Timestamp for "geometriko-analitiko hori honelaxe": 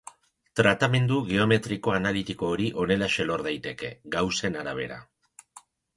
1.27-3.27